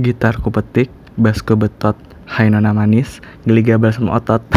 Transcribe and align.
gitar 0.00 0.40
ku 0.40 0.48
petik, 0.48 0.88
bass 1.20 1.44
ku 1.44 1.58
betot, 1.58 1.98
hai 2.24 2.48
nona 2.48 2.72
manis, 2.72 3.20
geli 3.44 3.60
gabal 3.60 3.92
sama 3.92 4.16
otot. 4.16 4.40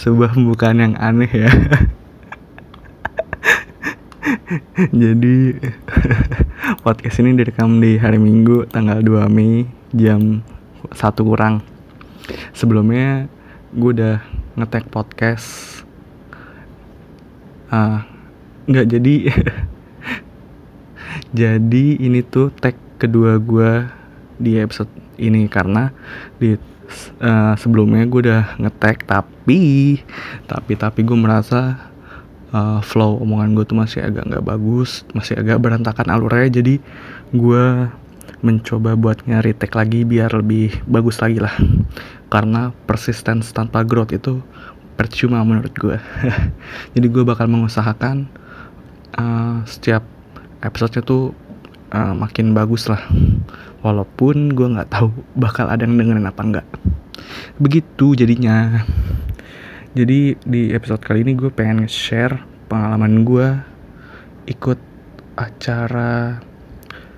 Sebuah 0.00 0.32
pembukaan 0.32 0.80
yang 0.80 0.94
aneh 0.96 1.28
ya. 1.28 1.52
Jadi 5.02 5.60
podcast 6.84 7.20
ini 7.20 7.36
direkam 7.36 7.78
di 7.78 8.00
hari 8.00 8.16
Minggu 8.16 8.64
tanggal 8.72 9.04
2 9.04 9.28
Mei 9.28 9.68
jam 9.92 10.40
1 10.88 10.96
kurang. 11.20 11.60
Sebelumnya 12.56 13.28
gue 13.76 13.90
udah 13.94 14.18
ngetek 14.58 14.90
podcast 14.90 15.80
uh, 17.70 18.02
nggak 18.66 18.86
jadi 18.98 19.16
jadi 21.30 21.86
ini 22.02 22.26
tuh 22.26 22.50
tag 22.50 22.74
kedua 23.00 23.40
gue 23.40 23.88
di 24.36 24.60
episode 24.60 24.92
ini 25.16 25.48
karena 25.48 25.88
di 26.36 26.56
uh, 27.20 27.54
sebelumnya 27.56 28.04
gue 28.04 28.20
udah 28.28 28.44
ngetek 28.60 29.08
tapi 29.08 30.00
tapi 30.44 30.72
tapi 30.76 31.00
gue 31.00 31.16
merasa 31.16 31.90
uh, 32.52 32.84
flow 32.84 33.20
omongan 33.24 33.56
gue 33.56 33.64
tuh 33.64 33.78
masih 33.80 34.04
agak 34.04 34.28
nggak 34.28 34.44
bagus 34.44 35.08
masih 35.16 35.40
agak 35.40 35.56
berantakan 35.58 36.12
alurnya. 36.12 36.60
Jadi 36.60 36.76
gue 37.32 37.64
mencoba 38.40 38.96
buat 38.96 39.20
nyari 39.28 39.52
tag 39.52 39.72
lagi 39.76 40.04
biar 40.04 40.32
lebih 40.36 40.84
bagus 40.84 41.20
lagi 41.24 41.40
lah. 41.40 41.56
Karena 42.28 42.70
persistence 42.86 43.50
tanpa 43.56 43.82
growth 43.82 44.12
itu 44.12 44.44
percuma 45.00 45.40
menurut 45.40 45.72
gue 45.80 45.96
jadi 46.94 47.06
gue 47.08 47.24
bakal 47.24 47.48
mengusahakan 47.48 48.28
uh, 49.16 49.64
setiap 49.64 50.04
episodenya 50.60 51.00
tuh 51.00 51.32
uh, 51.94 52.14
makin 52.14 52.54
bagus 52.54 52.86
lah. 52.90 53.02
Walaupun 53.80 54.52
gue 54.52 54.68
nggak 54.76 54.92
tahu 54.92 55.08
bakal 55.38 55.70
ada 55.70 55.84
yang 55.84 55.96
dengerin 55.96 56.28
apa 56.28 56.42
enggak 56.42 56.66
begitu 57.60 58.16
jadinya. 58.16 58.84
Jadi 59.92 60.38
di 60.46 60.70
episode 60.70 61.02
kali 61.02 61.26
ini 61.26 61.34
gue 61.34 61.50
pengen 61.50 61.90
share 61.90 62.38
pengalaman 62.70 63.26
gue 63.26 63.46
ikut 64.46 64.78
acara 65.34 66.38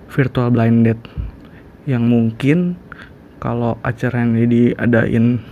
virtual 0.08 0.48
blind 0.48 0.88
date. 0.88 1.04
Yang 1.84 2.04
mungkin 2.06 2.58
kalau 3.42 3.76
acara 3.82 4.22
ini 4.22 4.46
diadain 4.46 5.42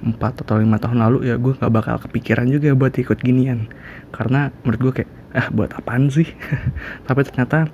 4 0.00 0.16
atau 0.16 0.56
lima 0.56 0.80
tahun 0.80 1.04
lalu 1.04 1.28
ya 1.28 1.36
gue 1.36 1.52
nggak 1.60 1.74
bakal 1.74 1.96
kepikiran 2.08 2.48
juga 2.48 2.72
buat 2.72 2.96
ikut 2.96 3.20
ginian. 3.20 3.68
Karena 4.14 4.48
menurut 4.64 4.80
gue 4.80 4.92
kayak 5.02 5.10
ah 5.36 5.46
buat 5.52 5.70
apaan 5.76 6.08
sih? 6.08 6.26
Tapi 7.06 7.20
ternyata 7.28 7.68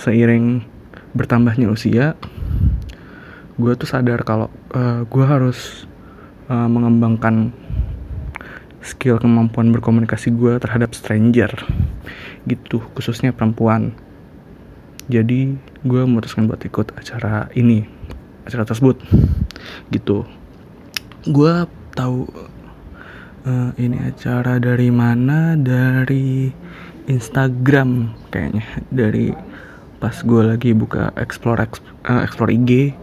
seiring 0.00 0.64
bertambahnya 1.12 1.68
usia 1.68 2.16
gue 3.60 3.72
tuh 3.76 3.84
sadar 3.84 4.24
kalau 4.24 4.48
uh, 4.72 5.04
gue 5.04 5.24
harus 5.28 5.84
uh, 6.48 6.64
mengembangkan 6.64 7.52
skill 8.80 9.20
kemampuan 9.20 9.68
berkomunikasi 9.76 10.32
gue 10.32 10.56
terhadap 10.56 10.96
stranger 10.96 11.52
gitu 12.48 12.80
khususnya 12.96 13.36
perempuan. 13.36 13.92
Jadi 15.10 15.58
gue 15.84 16.02
memutuskan 16.06 16.48
buat 16.48 16.62
ikut 16.64 16.96
acara 16.96 17.52
ini 17.52 17.84
acara 18.48 18.64
tersebut 18.64 18.96
gitu. 19.92 20.24
Gue 21.28 21.68
tahu 21.92 22.24
uh, 23.44 23.70
ini 23.76 24.00
acara 24.00 24.56
dari 24.56 24.88
mana? 24.88 25.58
Dari 25.60 26.48
Instagram 27.04 28.16
kayaknya. 28.32 28.64
Dari 28.88 29.28
pas 30.00 30.16
gue 30.16 30.42
lagi 30.42 30.72
buka 30.72 31.12
explore 31.20 31.60
uh, 32.08 32.24
explore 32.24 32.48
IG 32.48 32.96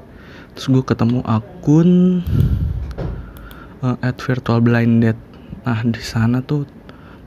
terus 0.57 0.73
gue 0.73 0.81
ketemu 0.81 1.21
akun 1.29 2.25
uh, 3.85 3.97
at 4.01 4.17
virtual 4.17 4.57
blind 4.57 5.05
date. 5.05 5.21
Nah 5.61 5.85
di 5.85 6.01
sana 6.01 6.41
tuh 6.41 6.65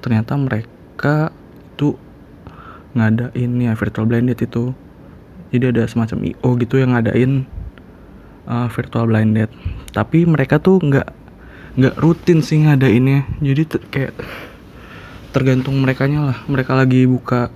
ternyata 0.03 0.35
mereka 0.35 1.31
itu 1.71 1.95
ngadain 2.99 3.53
ya 3.63 3.73
virtual 3.79 4.11
blind 4.11 4.35
date 4.35 4.51
itu. 4.51 4.75
Jadi 5.55 5.65
ada 5.71 5.87
semacam 5.87 6.35
IO 6.35 6.51
gitu 6.59 6.83
yang 6.83 6.95
ngadain 6.95 7.47
uh, 8.51 8.67
virtual 8.67 9.07
blind 9.07 9.39
date. 9.39 9.55
Tapi 9.95 10.27
mereka 10.27 10.59
tuh 10.59 10.83
nggak 10.83 11.09
nggak 11.79 11.95
rutin 12.03 12.43
sih 12.43 12.67
ngadainnya. 12.67 13.31
Jadi 13.39 13.63
kayak 13.95 14.15
tergantung 15.31 15.79
mereka 15.79 16.11
lah. 16.11 16.39
Mereka 16.51 16.75
lagi 16.75 17.07
buka 17.07 17.55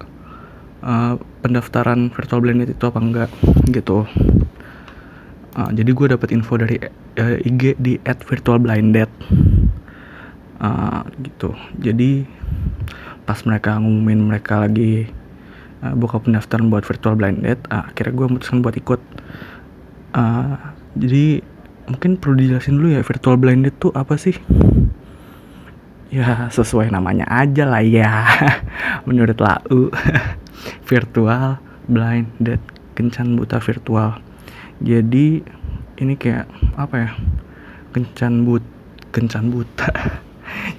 uh, 0.85 1.17
pendaftaran 1.41 2.13
virtual 2.13 2.45
blended 2.45 2.77
itu 2.77 2.85
apa 2.85 3.01
enggak 3.01 3.31
gitu. 3.73 4.05
Uh, 5.55 5.71
jadi 5.73 5.91
gue 5.91 6.07
dapat 6.13 6.29
info 6.35 6.61
dari 6.61 6.77
uh, 7.19 7.39
IG 7.41 7.81
di 7.81 7.97
at 8.05 8.21
virtual 8.23 8.61
blinded 8.61 9.09
uh, 10.61 11.03
gitu. 11.25 11.57
Jadi 11.81 12.29
pas 13.25 13.41
mereka 13.49 13.81
ngumumin 13.81 14.21
mereka 14.21 14.61
lagi 14.69 15.09
uh, 15.81 15.95
buka 15.97 16.21
pendaftaran 16.21 16.69
buat 16.69 16.85
virtual 16.85 17.17
blinded 17.17 17.57
uh, 17.73 17.89
akhirnya 17.89 18.13
gue 18.13 18.27
memutuskan 18.29 18.61
buat 18.61 18.77
ikut. 18.77 19.01
Uh, 20.15 20.55
jadi 20.95 21.43
mungkin 21.91 22.17
perlu 22.17 22.39
dijelasin 22.39 22.81
dulu 22.81 22.97
ya 22.97 23.03
virtual 23.05 23.37
blinded 23.37 23.75
tuh 23.77 23.93
apa 23.93 24.17
sih 24.17 24.37
ya 26.15 26.47
sesuai 26.47 26.95
namanya 26.95 27.27
aja 27.27 27.67
lah 27.67 27.83
ya. 27.83 28.23
Menurut 29.09 29.35
lau 29.43 29.91
virtual 30.91 31.59
blind 31.91 32.31
dead 32.39 32.63
kencan 32.95 33.35
buta 33.35 33.59
virtual. 33.59 34.23
Jadi 34.79 35.43
ini 35.99 36.15
kayak 36.15 36.47
apa 36.79 36.95
ya 36.95 37.11
kencan 37.91 38.47
but 38.47 38.63
kencan 39.11 39.51
buta. 39.51 39.91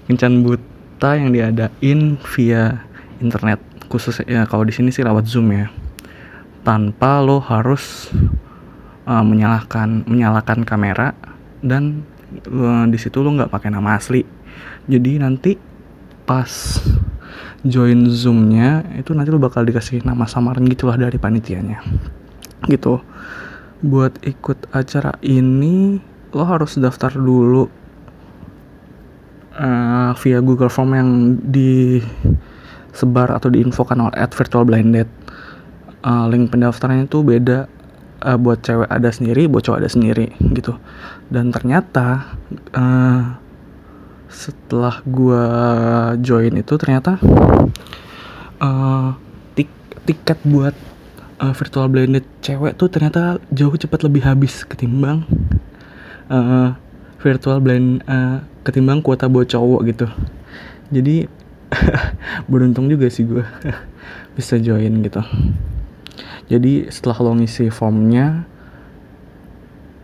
Kencan 0.06 0.46
buta 0.46 1.18
yang 1.18 1.34
diadain 1.34 2.22
via 2.38 2.86
internet 3.18 3.58
khusus 3.90 4.22
ya 4.30 4.46
kalau 4.46 4.62
di 4.62 4.72
sini 4.72 4.94
sih 4.94 5.04
lewat 5.04 5.26
zoom 5.26 5.52
ya. 5.52 5.68
Tanpa 6.62 7.20
lo 7.26 7.42
harus 7.42 8.14
uh, 9.10 9.26
menyalakan 9.26 10.06
menyalakan 10.06 10.62
kamera 10.62 11.18
dan 11.66 12.06
uh, 12.46 12.86
di 12.86 12.98
situ 13.02 13.26
lo 13.26 13.34
nggak 13.34 13.50
pakai 13.50 13.74
nama 13.74 13.98
asli 13.98 14.35
jadi 14.86 15.22
nanti 15.22 15.58
pas 16.26 16.82
join 17.66 18.06
zoomnya 18.06 18.86
itu 18.94 19.14
nanti 19.18 19.34
lo 19.34 19.42
bakal 19.42 19.66
dikasih 19.66 20.06
nama 20.06 20.30
samaran 20.30 20.70
gitulah 20.70 20.98
dari 20.98 21.18
panitianya. 21.18 21.82
Gitu. 22.70 23.02
Buat 23.82 24.22
ikut 24.22 24.70
acara 24.74 25.18
ini 25.26 25.98
lo 26.36 26.44
harus 26.46 26.78
daftar 26.78 27.18
dulu 27.18 27.66
uh, 29.58 30.12
via 30.22 30.40
Google 30.46 30.70
Form 30.70 30.94
yang 30.94 31.10
disebar 31.50 33.34
atau 33.34 33.50
diinfokan 33.50 34.10
oleh 34.10 34.18
at 34.18 34.34
virtual 34.38 34.66
blinded. 34.66 35.10
Uh, 36.06 36.30
link 36.30 36.54
pendaftarannya 36.54 37.10
itu 37.10 37.26
beda 37.26 37.66
uh, 38.22 38.38
buat 38.38 38.62
cewek 38.62 38.86
ada 38.86 39.10
sendiri 39.10 39.50
buat 39.50 39.66
cowok 39.66 39.82
ada 39.82 39.90
sendiri 39.90 40.30
gitu. 40.54 40.78
Dan 41.34 41.50
ternyata 41.50 42.38
uh, 42.78 43.42
setelah 44.36 45.00
gue 45.08 45.44
join 46.20 46.52
itu 46.60 46.76
ternyata 46.76 47.16
uh, 48.60 49.16
tik 49.56 49.72
tiket 50.04 50.44
buat 50.44 50.76
uh, 51.40 51.56
virtual 51.56 51.88
blended 51.88 52.28
cewek 52.44 52.76
tuh 52.76 52.92
ternyata 52.92 53.40
jauh 53.56 53.72
cepat 53.80 54.04
lebih 54.04 54.28
habis 54.28 54.68
ketimbang 54.68 55.24
uh, 56.28 56.76
virtual 57.24 57.64
blend 57.64 58.04
uh, 58.06 58.44
ketimbang 58.68 59.02
kuota 59.02 59.26
buat 59.26 59.50
cowok 59.50 59.82
gitu. 59.90 60.08
Jadi 60.94 61.26
beruntung 62.52 62.92
juga 62.92 63.10
sih 63.10 63.26
gue 63.26 63.42
bisa 64.38 64.60
join 64.62 65.02
gitu. 65.02 65.24
Jadi 66.46 66.92
setelah 66.94 67.18
lo 67.26 67.32
ngisi 67.42 67.74
formnya 67.74 68.46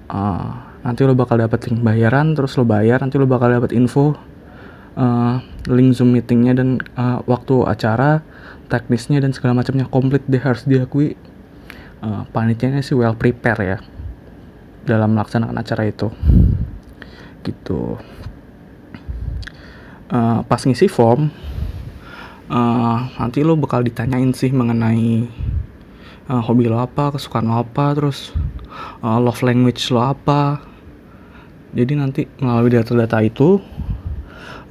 uh, 0.10 0.71
nanti 0.82 1.06
lo 1.06 1.14
bakal 1.14 1.38
dapat 1.38 1.70
link 1.70 1.86
bayaran 1.86 2.34
terus 2.34 2.58
lo 2.58 2.66
bayar 2.66 3.02
nanti 3.02 3.22
lo 3.22 3.30
bakal 3.30 3.54
dapat 3.54 3.72
info 3.74 4.18
uh, 4.98 5.38
link 5.70 5.94
zoom 5.94 6.16
meetingnya 6.16 6.58
dan 6.58 6.82
uh, 6.98 7.22
waktu 7.30 7.66
acara 7.68 8.26
teknisnya 8.72 9.20
dan 9.20 9.36
segala 9.36 9.60
macamnya 9.60 9.86
komplit 9.88 10.24
deh 10.26 10.40
harus 10.40 10.64
diakui. 10.64 11.20
Uh, 12.02 12.26
panitianya 12.34 12.82
sih 12.82 12.98
well 12.98 13.14
prepare 13.14 13.62
ya 13.62 13.78
dalam 14.90 15.14
melaksanakan 15.14 15.54
acara 15.54 15.86
itu. 15.86 16.10
Gitu. 17.46 18.00
Uh, 20.12 20.42
pas 20.44 20.60
ngisi 20.60 20.92
form 20.92 21.32
uh, 22.52 23.00
nanti 23.16 23.48
lo 23.48 23.56
bakal 23.56 23.80
ditanyain 23.80 24.36
sih 24.36 24.52
mengenai 24.52 25.24
uh, 26.28 26.44
hobi 26.44 26.68
lo 26.68 26.84
apa 26.84 27.16
kesukaan 27.16 27.48
lo 27.48 27.64
apa 27.64 27.96
terus 27.96 28.36
uh, 29.00 29.24
love 29.24 29.40
language 29.40 29.88
lo 29.88 30.04
apa 30.04 30.71
jadi 31.72 31.94
nanti 31.96 32.28
melalui 32.44 32.76
data-data 32.76 33.24
itu 33.24 33.64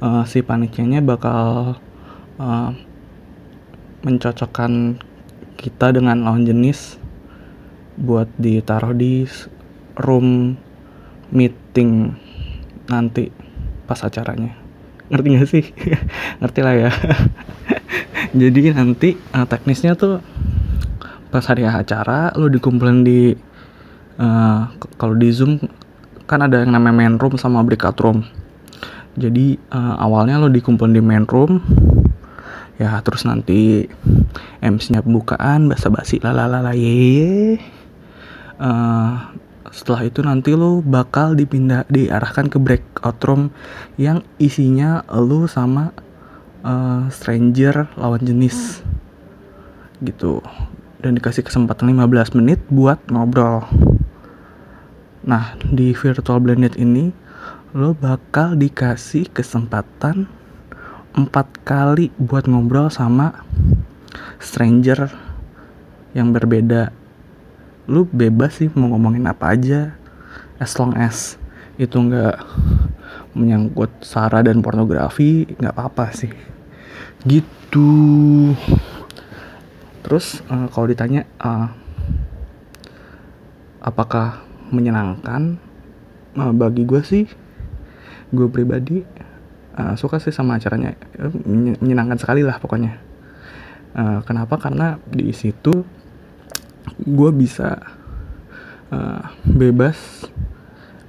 uh, 0.05 0.21
si 0.29 0.45
panitianya 0.45 1.01
bakal 1.01 1.73
uh, 2.37 2.69
mencocokkan 4.05 5.01
kita 5.57 5.97
dengan 5.97 6.21
lawan 6.21 6.45
jenis 6.45 7.01
buat 7.97 8.29
ditaruh 8.37 8.93
di 8.93 9.25
room 9.97 10.57
meeting 11.33 12.13
nanti 12.89 13.33
pas 13.89 13.97
acaranya. 14.05 14.57
Ngerti 15.09 15.27
gak 15.33 15.49
sih? 15.49 15.65
Ngerti 16.41 16.59
lah 16.61 16.75
ya. 16.77 16.91
Jadi 18.41 18.77
nanti 18.77 19.17
uh, 19.33 19.49
teknisnya 19.49 19.97
tuh 19.97 20.21
pas 21.33 21.43
hari 21.49 21.65
acara 21.65 22.29
lo 22.37 22.45
dikumpulin 22.45 23.01
di 23.01 23.33
uh, 24.19 24.61
kalau 25.01 25.15
di 25.15 25.31
zoom 25.31 25.57
kan 26.31 26.47
ada 26.47 26.63
yang 26.63 26.71
namanya 26.71 26.95
main 26.95 27.15
room 27.19 27.35
sama 27.35 27.59
breakout 27.59 27.99
room. 27.99 28.23
Jadi 29.19 29.59
uh, 29.75 29.99
awalnya 29.99 30.39
lo 30.39 30.47
dikumpulin 30.47 30.95
di 30.95 31.03
main 31.03 31.27
room 31.27 31.59
ya 32.79 32.97
terus 33.03 33.27
nanti 33.27 33.85
MC-nya 34.63 35.03
pembukaan 35.03 35.67
basa-basi 35.67 36.17
lalalala 36.23 36.71
ye 36.73 37.59
uh, 38.57 39.29
setelah 39.69 40.07
itu 40.07 40.23
nanti 40.23 40.55
lo 40.55 40.79
bakal 40.79 41.35
dipindah 41.35 41.83
diarahkan 41.91 42.47
ke 42.47 42.57
breakout 42.57 43.19
room 43.27 43.51
yang 43.99 44.23
isinya 44.39 45.03
lo 45.11 45.51
sama 45.51 45.91
uh, 46.63 47.11
stranger 47.11 47.91
lawan 47.99 48.23
jenis. 48.23 48.79
Gitu. 49.99 50.39
Dan 51.03 51.19
dikasih 51.19 51.43
kesempatan 51.43 51.91
15 51.91 52.39
menit 52.39 52.63
buat 52.71 53.03
ngobrol 53.11 53.90
nah 55.21 55.53
di 55.61 55.93
virtual 55.93 56.41
blended 56.41 56.75
ini 56.81 57.13
lo 57.71 57.95
bakal 57.95 58.59
dikasih 58.59 59.31
kesempatan 59.31 60.27
empat 61.11 61.47
kali 61.63 62.11
buat 62.19 62.47
ngobrol 62.47 62.87
sama 62.87 63.43
stranger 64.39 65.11
yang 66.11 66.31
berbeda. 66.35 66.91
Lu 67.87 68.07
bebas 68.07 68.59
sih 68.59 68.69
mau 68.75 68.91
ngomongin 68.91 69.27
apa 69.27 69.55
aja 69.55 69.95
as 70.59 70.75
long 70.79 70.95
as 70.95 71.35
itu 71.79 71.95
nggak 71.95 72.35
menyangkut 73.35 73.91
sara 74.03 74.43
dan 74.43 74.59
pornografi 74.59 75.47
nggak 75.55 75.75
apa-apa 75.75 76.11
sih. 76.11 76.31
Gitu. 77.23 77.91
Terus 80.03 80.43
uh, 80.51 80.67
kalau 80.71 80.87
ditanya 80.91 81.23
uh, 81.39 81.71
apakah 83.79 84.43
menyenangkan. 84.71 85.59
Uh, 86.31 86.55
bagi 86.55 86.87
gue 86.87 87.03
sih 87.03 87.27
gue 88.31 88.47
pribadi 88.47 89.03
uh, 89.75 89.95
suka 89.99 90.17
sih 90.19 90.33
sama 90.33 90.57
acaranya. 90.57 90.95
Menyenangkan 91.79 92.17
sekali 92.19 92.41
lah 92.41 92.57
pokoknya. 92.57 92.97
Uh, 93.91 94.23
kenapa? 94.23 94.55
Karena 94.55 94.97
di 95.11 95.31
situ 95.35 95.83
gue 97.03 97.31
bisa 97.35 97.77
uh, 98.89 99.23
bebas 99.43 100.27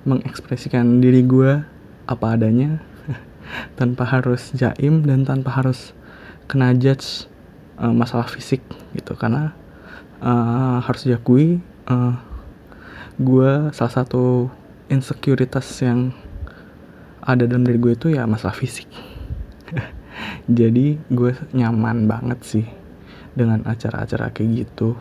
mengekspresikan 0.02 0.98
diri 0.98 1.22
gue 1.22 1.62
apa 2.10 2.26
adanya 2.34 2.82
tanpa 3.78 4.02
harus 4.02 4.50
jaim 4.58 5.06
dan 5.06 5.22
tanpa 5.22 5.54
harus 5.54 5.94
kena 6.50 6.74
judge 6.74 7.30
uh, 7.78 7.94
masalah 7.94 8.26
fisik 8.26 8.66
gitu. 8.98 9.14
Karena 9.14 9.54
uh, 10.18 10.82
harus 10.82 11.06
diakui 11.06 11.62
uh, 11.86 12.31
gue 13.22 13.70
salah 13.70 13.94
satu 14.02 14.50
insecurities 14.90 15.70
yang 15.80 16.10
ada 17.22 17.46
dalam 17.46 17.62
diri 17.62 17.78
gue 17.78 17.92
itu 17.94 18.08
ya 18.10 18.26
masalah 18.26 18.52
fisik. 18.58 18.90
Jadi 20.58 20.98
gue 21.06 21.32
nyaman 21.54 22.10
banget 22.10 22.38
sih 22.42 22.66
dengan 23.32 23.62
acara-acara 23.64 24.34
kayak 24.34 24.66
gitu. 24.66 24.98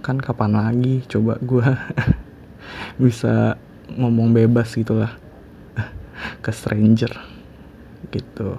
Kan 0.00 0.22
kapan 0.22 0.54
lagi 0.54 1.02
coba 1.10 1.36
gue 1.42 1.66
bisa 3.02 3.58
ngomong 3.90 4.30
bebas 4.30 4.70
gitulah 4.78 5.12
ke 6.44 6.50
stranger 6.54 7.10
gitu. 8.14 8.56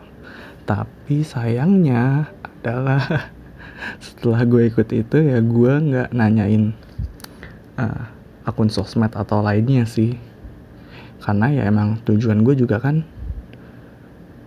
Tapi 0.67 1.23
sayangnya 1.23 2.29
adalah 2.43 3.31
setelah 4.04 4.42
gue 4.44 4.68
ikut 4.68 4.89
itu 4.92 5.18
ya 5.23 5.39
gue 5.39 5.73
nggak 5.77 6.09
nanyain 6.15 6.73
uh, 7.77 8.15
akun 8.45 8.69
sosmed 8.69 9.11
atau 9.11 9.42
lainnya 9.42 9.83
sih. 9.83 10.16
Karena 11.19 11.49
ya 11.49 11.66
emang 11.66 11.99
tujuan 12.06 12.45
gue 12.45 12.54
juga 12.54 12.78
kan 12.78 13.02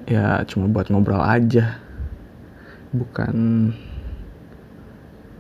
ya 0.07 0.47
cuma 0.47 0.71
buat 0.71 0.89
ngobrol 0.89 1.21
aja. 1.21 1.83
Bukan 2.95 3.37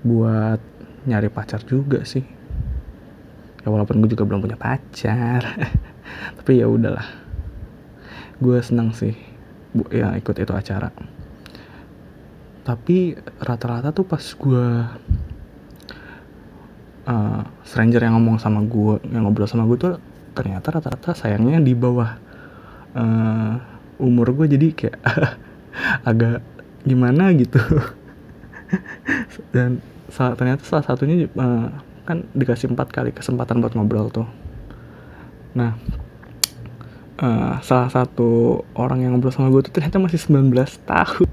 buat 0.05 0.61
nyari 1.07 1.31
pacar 1.31 1.62
juga 1.65 2.03
sih. 2.03 2.27
Ya 3.62 3.69
walaupun 3.71 4.03
gue 4.03 4.11
juga 4.12 4.27
belum 4.27 4.43
punya 4.43 4.59
pacar 4.59 5.43
tapi 6.43 6.59
ya 6.59 6.67
udahlah. 6.67 7.07
Gue 8.43 8.59
seneng 8.62 8.91
sih 8.95 9.15
bu 9.73 9.87
ya 9.95 10.19
ikut 10.19 10.35
itu 10.35 10.53
acara. 10.53 10.91
Tapi 12.67 13.17
rata-rata 13.41 13.95
tuh 13.97 14.05
pas 14.05 14.21
gue 14.21 14.67
uh, 17.09 17.41
stranger 17.65 18.05
yang 18.05 18.21
ngomong 18.21 18.37
sama 18.37 18.61
gue 18.62 19.00
yang 19.09 19.25
ngobrol 19.25 19.49
sama 19.49 19.65
gue 19.65 19.79
tuh 19.81 19.97
ternyata 20.37 20.79
rata-rata 20.79 21.17
sayangnya 21.17 21.59
di 21.59 21.73
bawah. 21.73 22.21
Uh, 22.93 23.59
umur 23.99 24.31
gue 24.31 24.47
jadi 24.55 24.67
kayak 24.77 24.99
agak 26.11 26.45
gimana 26.87 27.35
gitu. 27.35 27.59
Dan 29.55 29.83
salah, 30.12 30.38
ternyata 30.38 30.62
salah 30.62 30.85
satunya 30.87 31.27
uh, 31.35 31.73
kan 32.07 32.25
dikasih 32.33 32.73
empat 32.73 32.95
kali 32.95 33.11
kesempatan 33.11 33.59
buat 33.59 33.75
ngobrol 33.75 34.12
tuh. 34.12 34.29
Nah 35.59 35.75
uh, 37.19 37.59
salah 37.65 37.91
satu 37.91 38.62
orang 38.79 39.03
yang 39.03 39.19
ngobrol 39.19 39.35
sama 39.35 39.50
gue 39.50 39.67
tuh 39.67 39.75
ternyata 39.75 39.99
masih 39.99 40.21
19 40.23 40.55
tahun. 40.87 41.29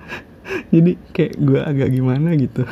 Jadi 0.74 0.92
kayak 1.16 1.34
gue 1.40 1.60
agak 1.62 1.88
gimana 1.90 2.36
gitu 2.36 2.62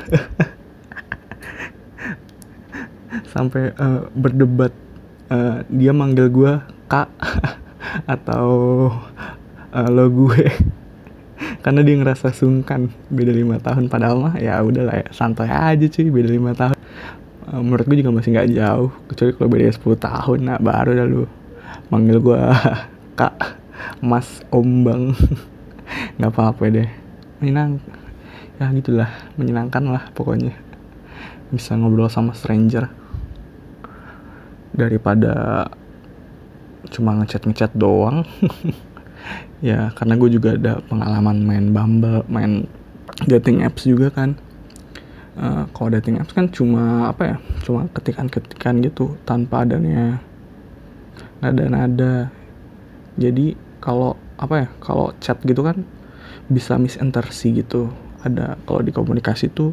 sampai 3.35 3.75
uh, 3.75 4.07
berdebat 4.15 4.71
uh, 5.27 5.67
dia 5.67 5.91
manggil 5.91 6.31
gue 6.31 6.53
kak 6.87 7.11
atau 8.15 8.47
uh, 9.75 9.89
lo 9.91 10.07
gue. 10.07 10.47
Karena 11.67 11.83
dia 11.83 11.99
ngerasa 11.99 12.31
sungkan 12.31 12.95
beda 13.11 13.35
lima 13.35 13.59
tahun. 13.59 13.91
Padahal 13.91 14.23
mah 14.23 14.35
ya 14.39 14.63
udahlah 14.63 15.03
ya 15.03 15.07
santai 15.11 15.51
aja 15.51 15.87
cuy 15.91 16.09
beda 16.15 16.31
lima 16.31 16.55
tahun. 16.55 16.79
Uh, 17.51 17.61
menurut 17.61 17.85
gue 17.91 17.99
juga 18.01 18.15
masih 18.15 18.31
nggak 18.39 18.51
jauh 18.55 18.91
kecuali 19.11 19.31
kalau 19.35 19.51
beda 19.51 19.75
10 19.75 19.99
tahun. 19.99 20.39
Nah 20.47 20.59
baru 20.63 20.91
dah 20.95 21.07
lu 21.11 21.27
manggil 21.91 22.23
gue 22.23 22.41
kak 23.19 23.35
mas 23.99 24.47
ombang. 24.55 25.19
Nggak 26.23 26.31
apa-apa 26.31 26.63
deh. 26.71 26.89
Menyenang 27.43 27.83
ya 28.63 28.71
gitulah 28.71 29.11
menyenangkan 29.35 29.83
lah 29.91 30.05
pokoknya. 30.15 30.55
Bisa 31.51 31.75
ngobrol 31.75 32.07
sama 32.07 32.33
stranger 32.33 33.04
daripada 34.75 35.67
cuma 36.91 37.17
ngechat 37.23 37.47
ngechat 37.47 37.73
doang. 37.75 38.27
Ya 39.65 39.89
karena 39.97 40.21
gue 40.21 40.29
juga 40.29 40.61
ada 40.61 40.85
pengalaman 40.85 41.41
main 41.41 41.73
Bumble 41.73 42.21
main 42.29 42.69
dating 43.25 43.65
apps 43.65 43.89
juga 43.89 44.13
kan. 44.13 44.37
Uh, 45.41 45.65
kalau 45.73 45.89
dating 45.97 46.21
apps 46.21 46.37
kan 46.37 46.53
cuma 46.53 47.09
apa 47.09 47.23
ya 47.25 47.37
cuma 47.65 47.89
ketikan-ketikan 47.97 48.85
gitu 48.85 49.17
tanpa 49.25 49.65
adanya 49.65 50.21
nada-nada. 51.41 52.29
Jadi 53.17 53.57
kalau 53.81 54.21
apa 54.37 54.55
ya 54.61 54.69
kalau 54.85 55.17
chat 55.25 55.41
gitu 55.41 55.65
kan 55.65 55.89
bisa 56.53 56.77
misintersi 56.77 57.57
gitu. 57.57 57.89
Ada 58.21 58.61
kalau 58.69 58.85
di 58.85 58.93
komunikasi 58.93 59.49
tuh 59.49 59.73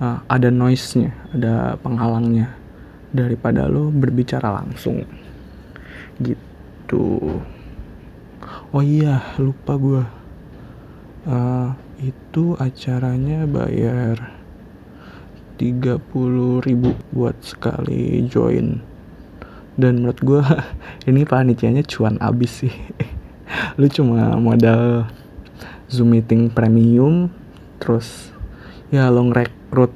uh, 0.00 0.24
ada 0.32 0.48
noise-nya 0.48 1.12
ada 1.36 1.76
penghalangnya 1.84 2.63
daripada 3.14 3.70
lo 3.70 3.94
berbicara 3.94 4.50
langsung. 4.50 5.06
Gitu. 6.18 7.06
Oh 8.74 8.82
iya 8.82 9.22
lupa 9.38 9.78
gue 9.78 10.02
uh, 11.30 11.70
itu 12.02 12.58
acaranya 12.58 13.46
bayar 13.46 14.34
30 15.62 16.02
ribu 16.66 16.98
buat 17.14 17.38
sekali 17.38 18.26
join. 18.26 18.82
Dan 19.78 20.02
menurut 20.02 20.18
gue 20.18 20.42
ini 21.08 21.22
panitianya 21.22 21.86
cuan 21.86 22.18
abis 22.18 22.66
sih. 22.66 22.74
Lu 23.78 23.86
cuma 23.86 24.34
modal 24.34 25.06
zoom 25.86 26.18
meeting 26.18 26.50
premium 26.50 27.30
terus 27.78 28.32
ya 28.88 29.12
lo 29.12 29.20
ngerekrut 29.28 29.92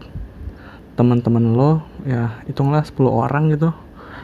teman-teman 0.94 1.56
lo 1.56 1.87
ya 2.08 2.40
hitunglah 2.48 2.80
10 2.80 2.96
orang 3.04 3.52
gitu. 3.52 3.68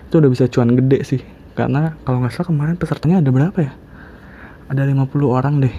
Itu 0.09 0.25
udah 0.25 0.31
bisa 0.33 0.49
cuan 0.49 0.73
gede 0.73 1.05
sih. 1.05 1.21
Karena 1.53 1.93
kalau 2.09 2.25
nggak 2.25 2.33
salah 2.33 2.49
kemarin 2.49 2.81
pesertanya 2.81 3.21
ada 3.21 3.29
berapa 3.29 3.59
ya? 3.61 3.73
Ada 4.73 4.89
50 4.89 5.05
orang 5.29 5.61
deh. 5.61 5.75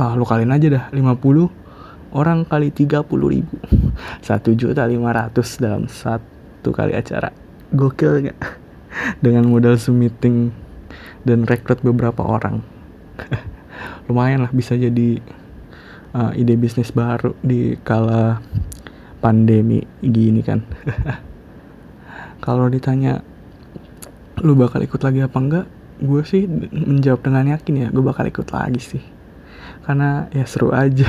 Ah 0.00 0.16
lu 0.16 0.24
kalian 0.24 0.56
aja 0.56 0.66
dah. 0.72 0.84
50 0.88 2.16
orang 2.16 2.48
kali 2.48 2.72
30 2.72 3.04
ribu. 3.04 3.54
1 4.24 4.40
juta 4.56 4.88
500 4.88 5.60
dalam 5.60 5.84
satu 5.92 6.72
kali 6.72 6.96
acara. 6.96 7.28
Gokil 7.76 8.32
gak 8.32 8.40
dengan 9.24 9.44
modal 9.52 9.76
meeting 9.92 10.56
dan 11.28 11.44
rekrut 11.44 11.84
beberapa 11.84 12.24
orang. 12.24 12.64
Lumayan 14.08 14.48
lah 14.48 14.52
bisa 14.52 14.72
jadi 14.72 15.20
uh, 16.16 16.32
ide 16.32 16.56
bisnis 16.56 16.92
baru 16.92 17.36
di 17.44 17.76
kala 17.84 18.40
pandemi 19.22 19.86
gini 20.02 20.42
kan 20.42 20.66
kalau 22.42 22.66
ditanya 22.66 23.22
lu 24.42 24.58
bakal 24.58 24.82
ikut 24.82 24.98
lagi 24.98 25.22
apa 25.22 25.38
enggak? 25.38 25.66
Gue 26.02 26.26
sih 26.26 26.50
menjawab 26.74 27.22
dengan 27.22 27.54
yakin 27.54 27.74
ya 27.78 27.88
gue 27.94 28.02
bakal 28.02 28.26
ikut 28.26 28.50
lagi 28.50 28.82
sih. 28.82 29.04
Karena 29.86 30.26
ya 30.34 30.42
seru 30.42 30.74
aja 30.74 31.06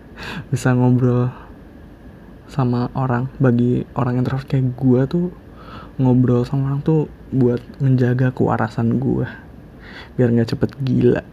bisa 0.50 0.72
ngobrol 0.72 1.28
sama 2.48 2.88
orang. 2.96 3.28
Bagi 3.36 3.84
orang 3.92 4.24
terus 4.24 4.48
kayak 4.48 4.72
gue 4.72 5.00
tuh 5.04 5.26
ngobrol 6.00 6.48
sama 6.48 6.72
orang 6.72 6.80
tuh 6.80 7.12
buat 7.28 7.60
menjaga 7.76 8.32
kewarasan 8.32 8.96
gue 8.96 9.28
biar 10.16 10.28
nggak 10.32 10.56
cepet 10.56 10.70
gila. 10.80 11.22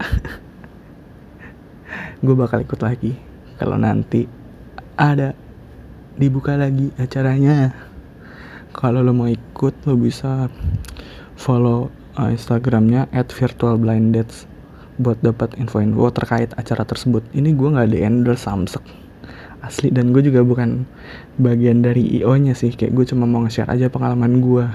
Gue 2.20 2.36
bakal 2.36 2.60
ikut 2.60 2.80
lagi 2.84 3.16
kalau 3.56 3.80
nanti 3.80 4.28
ada 5.00 5.32
dibuka 6.20 6.52
lagi 6.60 6.92
acaranya 7.00 7.72
kalau 8.70 9.02
lo 9.02 9.10
mau 9.10 9.26
ikut 9.26 9.74
lo 9.86 9.94
bisa 9.98 10.46
follow 11.34 11.90
uh, 12.20 12.30
instagramnya 12.30 13.10
at 13.10 13.32
virtualblinddates 13.32 14.46
buat 15.00 15.16
dapat 15.24 15.56
info-info 15.56 16.12
terkait 16.12 16.52
acara 16.60 16.84
tersebut. 16.84 17.24
Ini 17.32 17.56
gue 17.56 17.68
nggak 17.72 17.86
ada 17.88 17.98
endorse 18.04 18.44
Samsung 18.44 18.84
asli 19.60 19.92
dan 19.92 20.16
gue 20.16 20.24
juga 20.24 20.40
bukan 20.40 20.88
bagian 21.36 21.84
dari 21.84 22.20
IO 22.20 22.32
nya 22.36 22.56
sih. 22.56 22.72
Kayak 22.72 22.96
gue 22.96 23.04
cuma 23.12 23.24
mau 23.28 23.44
nge-share 23.44 23.68
aja 23.72 23.92
pengalaman 23.92 24.40
gue 24.40 24.66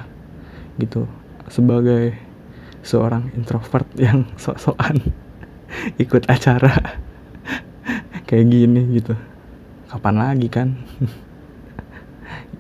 gitu. 0.82 1.06
Sebagai 1.50 2.18
seorang 2.82 3.30
introvert 3.38 3.86
yang 4.02 4.26
sok-sokan 4.38 5.02
ikut 6.04 6.26
acara 6.26 6.74
kayak 8.28 8.46
gini 8.50 8.82
gitu. 8.98 9.14
Kapan 9.90 10.16
lagi 10.18 10.50
kan? 10.50 10.76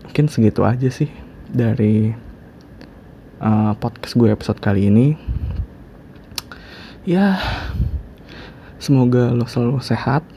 Mungkin 0.05 0.31
segitu 0.31 0.63
aja 0.63 0.87
sih 0.87 1.24
dari 1.55 2.11
uh, 3.39 3.71
podcast 3.79 4.19
gue 4.19 4.27
episode 4.27 4.59
kali 4.59 4.91
ini. 4.91 5.15
Ya 7.07 7.39
semoga 8.75 9.31
lo 9.31 9.47
selalu 9.47 9.79
sehat. 9.79 10.27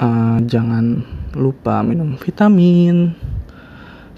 Uh, 0.00 0.40
jangan 0.48 1.04
lupa 1.36 1.84
minum 1.84 2.16
vitamin. 2.16 3.12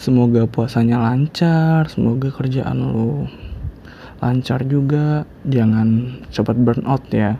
Semoga 0.00 0.48
puasanya 0.48 0.96
lancar 0.96 1.90
semoga 1.90 2.30
kerjaan 2.30 2.78
lo 2.78 3.26
lancar 4.22 4.62
juga. 4.64 5.26
Jangan 5.42 6.22
cepat 6.30 6.54
burn 6.54 6.86
out 6.86 7.04
ya. 7.10 7.34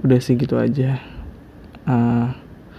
Udah 0.00 0.18
sih 0.18 0.34
gitu 0.40 0.56
aja. 0.58 0.98
Uh, 1.86 2.41